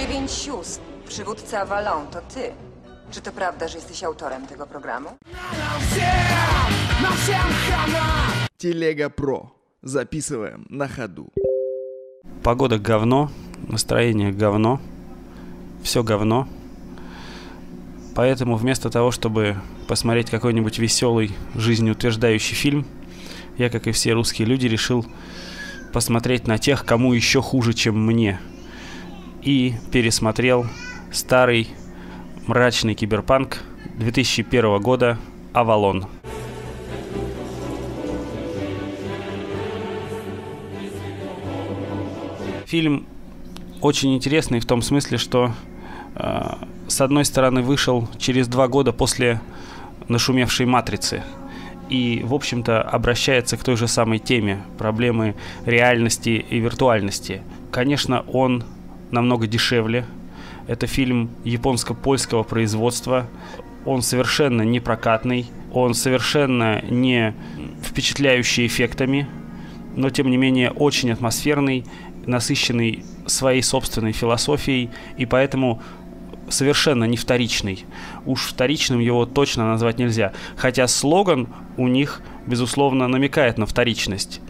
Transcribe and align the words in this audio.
Dziewięć 0.00 0.30
sióstr, 0.30 0.82
przywódca 1.08 1.60
Avalon, 1.60 2.06
to 2.06 2.20
ty. 2.34 2.52
Czy 3.10 3.20
to 3.20 3.32
prawda, 3.32 3.68
że 3.68 3.78
jesteś 3.78 4.04
autorem 4.04 4.46
tego 4.46 4.66
programu? 4.66 5.08
Телега 8.58 9.10
Про. 9.10 9.50
Записываем 9.82 10.64
на 10.70 10.88
ходу. 10.88 11.28
Погода 12.42 12.78
говно, 12.78 13.30
настроение 13.68 14.32
говно, 14.32 14.78
все 15.82 16.02
говно. 16.02 16.48
Поэтому 18.14 18.56
вместо 18.56 18.90
того, 18.90 19.10
чтобы 19.10 19.56
посмотреть 19.86 20.30
какой-нибудь 20.30 20.78
веселый, 20.78 21.30
жизнеутверждающий 21.54 22.56
фильм, 22.56 22.86
я, 23.58 23.68
как 23.68 23.86
и 23.86 23.92
все 23.92 24.14
русские 24.14 24.48
люди, 24.48 24.66
решил 24.66 25.04
посмотреть 25.92 26.46
на 26.46 26.56
тех, 26.58 26.86
кому 26.86 27.12
еще 27.12 27.42
хуже, 27.42 27.74
чем 27.74 28.06
мне. 28.06 28.40
И 29.42 29.74
пересмотрел 29.90 30.66
старый 31.10 31.68
мрачный 32.46 32.94
киберпанк 32.94 33.62
2001 33.96 34.80
года 34.80 35.18
«Авалон». 35.52 36.06
Фильм 42.66 43.06
очень 43.80 44.14
интересный 44.14 44.60
в 44.60 44.66
том 44.66 44.82
смысле, 44.82 45.18
что 45.18 45.52
э, 46.14 46.42
с 46.86 47.00
одной 47.00 47.24
стороны 47.24 47.62
вышел 47.62 48.08
через 48.18 48.46
два 48.46 48.68
года 48.68 48.92
после 48.92 49.40
нашумевшей 50.08 50.66
«Матрицы», 50.66 51.22
и, 51.90 52.22
в 52.24 52.34
общем-то, 52.34 52.82
обращается 52.82 53.56
к 53.56 53.64
той 53.64 53.76
же 53.76 53.88
самой 53.88 54.20
теме 54.20 54.62
проблемы 54.78 55.34
реальности 55.66 56.44
и 56.48 56.58
виртуальности. 56.58 57.42
Конечно, 57.72 58.24
он 58.28 58.64
намного 59.10 59.46
дешевле. 59.46 60.06
Это 60.66 60.86
фильм 60.86 61.30
японско-польского 61.44 62.42
производства. 62.42 63.26
Он 63.84 64.02
совершенно 64.02 64.62
не 64.62 64.78
прокатный, 64.80 65.46
он 65.72 65.94
совершенно 65.94 66.82
не 66.82 67.34
впечатляющий 67.82 68.66
эффектами, 68.66 69.26
но 69.96 70.10
тем 70.10 70.30
не 70.30 70.36
менее 70.36 70.70
очень 70.70 71.10
атмосферный, 71.10 71.84
насыщенный 72.26 73.04
своей 73.26 73.62
собственной 73.62 74.12
философией 74.12 74.90
и 75.16 75.26
поэтому 75.26 75.82
совершенно 76.48 77.04
не 77.04 77.16
вторичный. 77.16 77.84
Уж 78.26 78.46
вторичным 78.46 79.00
его 79.00 79.26
точно 79.26 79.66
назвать 79.68 79.98
нельзя. 79.98 80.32
Хотя 80.56 80.86
слоган 80.86 81.48
у 81.76 81.88
них, 81.88 82.20
безусловно, 82.46 83.08
намекает 83.08 83.58
на 83.58 83.66
вторичность. 83.66 84.40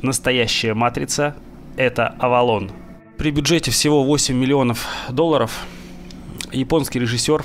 Настоящая 0.00 0.74
матрица– 0.74 1.36
это 1.76 2.08
Авалон. 2.18 2.70
При 3.22 3.30
бюджете 3.30 3.70
всего 3.70 4.02
8 4.02 4.36
миллионов 4.36 4.84
долларов 5.08 5.64
японский 6.50 6.98
режиссер 6.98 7.44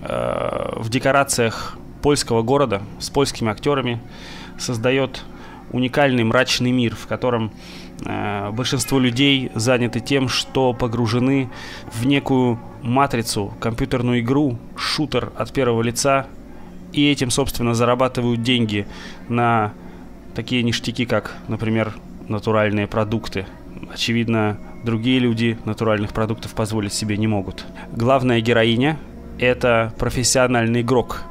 э, 0.00 0.72
в 0.76 0.88
декорациях 0.90 1.76
польского 2.02 2.42
города 2.42 2.82
с 3.00 3.10
польскими 3.10 3.50
актерами 3.50 4.00
создает 4.60 5.24
уникальный 5.72 6.22
мрачный 6.22 6.70
мир, 6.70 6.94
в 6.94 7.08
котором 7.08 7.50
э, 8.06 8.50
большинство 8.52 9.00
людей 9.00 9.50
заняты 9.56 9.98
тем, 9.98 10.28
что 10.28 10.72
погружены 10.72 11.50
в 11.92 12.06
некую 12.06 12.60
матрицу, 12.82 13.52
компьютерную 13.58 14.20
игру, 14.20 14.56
шутер 14.76 15.32
от 15.36 15.52
первого 15.52 15.82
лица, 15.82 16.28
и 16.92 17.10
этим, 17.10 17.32
собственно, 17.32 17.74
зарабатывают 17.74 18.44
деньги 18.44 18.86
на 19.28 19.72
такие 20.36 20.62
ништяки, 20.62 21.06
как, 21.06 21.34
например, 21.48 21.96
натуральные 22.28 22.86
продукты. 22.86 23.46
Очевидно, 23.92 24.58
другие 24.84 25.18
люди 25.18 25.58
натуральных 25.64 26.12
продуктов 26.12 26.54
позволить 26.54 26.92
себе 26.92 27.16
не 27.16 27.26
могут. 27.26 27.64
Главная 27.92 28.40
героиня– 28.40 28.98
это 29.38 29.92
профессиональный 29.98 30.82
игрок 30.82 31.22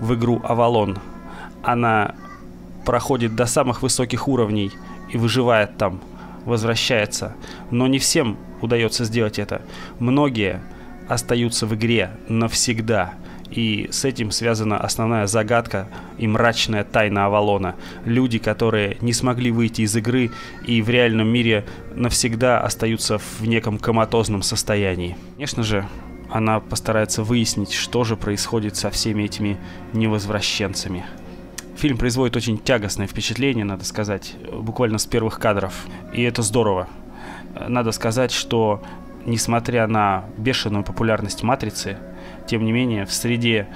в 0.00 0.14
игру 0.14 0.40
«Авалон». 0.44 0.98
Она 1.62 2.14
проходит 2.84 3.36
до 3.36 3.46
самых 3.46 3.82
высоких 3.82 4.26
уровней 4.26 4.72
и 5.10 5.16
выживает 5.16 5.76
там, 5.76 6.00
возвращается. 6.44 7.34
Но 7.70 7.86
не 7.86 7.98
всем 7.98 8.36
удается 8.60 9.04
сделать 9.04 9.38
это. 9.38 9.62
Многие 9.98 10.60
остаются 11.08 11.66
в 11.66 11.74
игре 11.74 12.10
навсегда. 12.28 13.14
И 13.54 13.88
с 13.90 14.06
этим 14.06 14.30
связана 14.30 14.78
основная 14.78 15.26
загадка 15.26 15.86
и 16.16 16.26
мрачная 16.26 16.84
тайна 16.84 17.26
Авалона. 17.26 17.74
Люди, 18.06 18.38
которые 18.38 18.96
не 19.02 19.12
смогли 19.12 19.50
выйти 19.50 19.82
из 19.82 19.94
игры 19.94 20.30
и 20.66 20.80
в 20.80 20.88
реальном 20.88 21.28
мире 21.28 21.66
навсегда 21.94 22.60
остаются 22.60 23.18
в 23.18 23.42
неком 23.42 23.78
коматозном 23.78 24.40
состоянии. 24.42 25.16
Конечно 25.36 25.62
же, 25.62 25.86
она 26.30 26.60
постарается 26.60 27.22
выяснить, 27.22 27.72
что 27.72 28.04
же 28.04 28.16
происходит 28.16 28.76
со 28.76 28.90
всеми 28.90 29.24
этими 29.24 29.58
невозвращенцами. 29.92 31.04
Фильм 31.76 31.98
производит 31.98 32.36
очень 32.36 32.58
тягостное 32.58 33.06
впечатление, 33.06 33.66
надо 33.66 33.84
сказать, 33.84 34.34
буквально 34.50 34.96
с 34.96 35.04
первых 35.04 35.38
кадров. 35.38 35.74
И 36.14 36.22
это 36.22 36.40
здорово. 36.40 36.88
Надо 37.68 37.92
сказать, 37.92 38.32
что 38.32 38.82
несмотря 39.26 39.86
на 39.86 40.24
бешеную 40.38 40.84
популярность 40.84 41.42
«Матрицы», 41.42 41.98
тем 42.46 42.64
не 42.64 42.72
менее 42.72 43.06
в 43.06 43.12
среде 43.12 43.68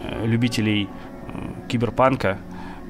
э, 0.00 0.26
любителей 0.26 0.88
э, 0.88 1.68
киберпанка 1.68 2.38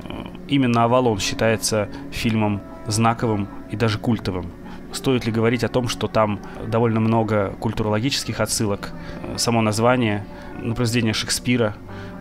э, 0.05 0.25
именно 0.49 0.84
«Авалон» 0.84 1.19
считается 1.19 1.89
фильмом 2.11 2.61
знаковым 2.87 3.49
и 3.71 3.77
даже 3.77 3.99
культовым. 3.99 4.50
Стоит 4.93 5.27
ли 5.27 5.33
говорить 5.33 5.65
о 5.65 5.69
том, 5.69 5.89
что 5.89 6.06
там 6.06 6.39
довольно 6.69 7.00
много 7.00 7.55
культурологических 7.59 8.39
отсылок, 8.41 8.93
само 9.37 9.61
название, 9.61 10.25
на 10.61 10.75
произведение 10.75 11.15
Шекспира, 11.15 11.75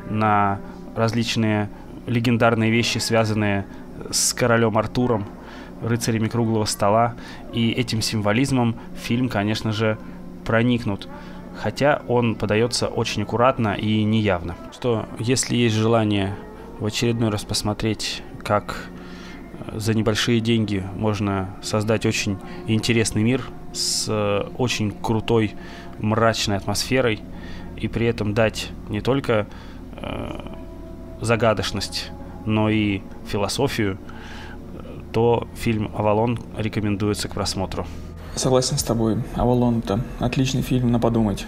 на 0.09 0.59
различные 0.95 1.69
легендарные 2.07 2.71
вещи, 2.71 2.97
связанные 2.97 3.65
с 4.09 4.33
королем 4.33 4.77
Артуром, 4.77 5.25
рыцарями 5.83 6.27
круглого 6.27 6.65
стола. 6.65 7.15
И 7.51 7.71
этим 7.71 8.01
символизмом 8.01 8.75
фильм, 8.95 9.29
конечно 9.29 9.71
же, 9.71 9.97
проникнут. 10.45 11.07
Хотя 11.61 12.01
он 12.07 12.35
подается 12.35 12.87
очень 12.87 13.23
аккуратно 13.23 13.75
и 13.75 14.03
неявно. 14.03 14.55
Что 14.71 15.05
если 15.19 15.55
есть 15.55 15.75
желание 15.75 16.35
в 16.79 16.85
очередной 16.85 17.29
раз 17.29 17.43
посмотреть, 17.43 18.23
как 18.43 18.89
э, 19.73 19.79
за 19.79 19.93
небольшие 19.93 20.39
деньги 20.39 20.83
можно 20.95 21.55
создать 21.61 22.05
очень 22.05 22.37
интересный 22.67 23.23
мир 23.23 23.43
с 23.71 24.07
э, 24.09 24.49
очень 24.57 24.91
крутой 24.91 25.53
мрачной 25.99 26.57
атмосферой 26.57 27.21
и 27.77 27.87
при 27.87 28.07
этом 28.07 28.33
дать 28.33 28.69
не 28.89 29.01
только 29.01 29.47
э, 29.97 30.39
загадочность, 31.21 32.11
но 32.45 32.69
и 32.69 33.01
философию, 33.25 33.97
то 35.13 35.47
фильм 35.55 35.91
«Авалон» 35.95 36.39
рекомендуется 36.57 37.29
к 37.29 37.33
просмотру. 37.33 37.85
Согласен 38.35 38.79
с 38.79 38.83
тобой. 38.83 39.23
«Авалон»— 39.35 39.79
это 39.85 40.01
отличный 40.19 40.63
фильм 40.63 40.91
на 40.91 40.99
подумать. 40.99 41.45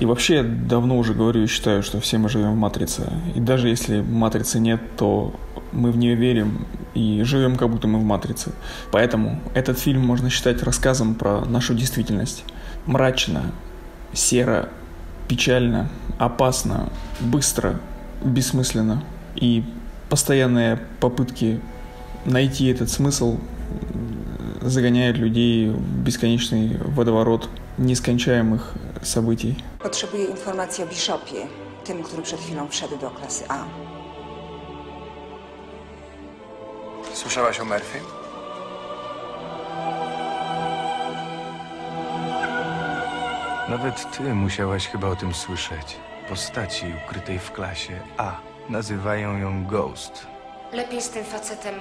И 0.00 0.04
вообще, 0.04 0.42
давно 0.42 0.98
уже 0.98 1.14
говорю 1.14 1.44
и 1.44 1.46
считаю, 1.46 1.84
что 1.84 2.00
все 2.00 2.18
мы 2.18 2.28
живем 2.28 2.52
в 2.52 2.56
«Матрице». 2.56 3.04
И 3.36 3.40
даже 3.40 3.68
если 3.68 4.00
«Матрицы» 4.00 4.58
нет, 4.58 4.80
то 4.96 5.32
мы 5.70 5.92
в 5.92 5.96
нее 5.96 6.16
верим 6.16 6.66
и 6.94 7.22
живем, 7.22 7.56
как 7.56 7.70
будто 7.70 7.86
мы 7.86 8.00
в 8.00 8.04
«Матрице». 8.04 8.50
Поэтому 8.90 9.40
этот 9.54 9.78
фильм 9.78 10.04
можно 10.04 10.28
считать 10.28 10.64
рассказом 10.64 11.14
про 11.14 11.44
нашу 11.44 11.74
действительность. 11.74 12.44
Мрачно, 12.86 13.52
серо, 14.12 14.68
печально, 15.28 15.88
опасно, 16.18 16.88
быстро, 17.20 17.78
бессмысленно. 18.24 19.04
И 19.36 19.64
постоянные 20.08 20.80
попытки 20.98 21.60
найти 22.24 22.66
этот 22.66 22.90
смысл 22.90 23.38
загоняют 24.63 25.17
людей 25.17 25.69
w 25.69 26.03
бесконечный 26.03 26.77
водоворот 26.95 27.49
нескончаемых 27.77 28.73
событий. 29.03 29.55
Potrzebuję 29.79 30.25
informacji 30.25 30.83
o 30.83 30.87
Bishopie, 30.87 31.47
tym, 31.85 32.03
który 32.03 32.21
przed 32.21 32.39
chwilą 32.39 32.67
wszedł 32.67 32.97
do 32.97 33.09
klasy 33.09 33.43
A. 33.47 33.65
Słyszałaś 37.13 37.59
o 37.59 37.65
Murphy? 37.65 37.99
Nawet 43.69 44.17
ty 44.17 44.23
musiałaś 44.23 44.87
chyba 44.87 45.07
o 45.07 45.15
tym 45.15 45.33
słyszeć. 45.33 45.97
Postaci 46.29 46.85
ukrytej 47.05 47.39
w 47.39 47.51
klasie 47.51 47.99
A. 48.17 48.35
Nazywają 48.69 49.37
ją 49.37 49.65
Ghost. 49.65 50.27
Lepiej 50.73 51.01
z 51.01 51.09
tym 51.09 51.23
facetem. 51.23 51.75